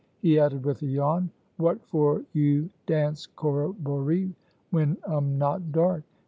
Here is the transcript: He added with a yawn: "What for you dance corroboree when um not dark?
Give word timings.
He 0.19 0.39
added 0.39 0.65
with 0.65 0.81
a 0.81 0.87
yawn: 0.87 1.29
"What 1.57 1.85
for 1.85 2.23
you 2.33 2.71
dance 2.87 3.27
corroboree 3.35 4.33
when 4.71 4.97
um 5.05 5.37
not 5.37 5.71
dark? 5.71 6.01